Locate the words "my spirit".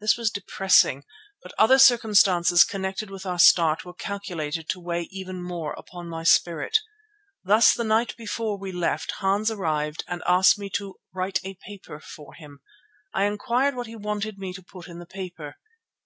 6.08-6.78